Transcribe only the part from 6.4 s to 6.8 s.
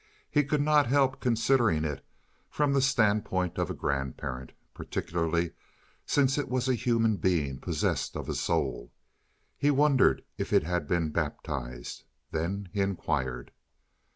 was a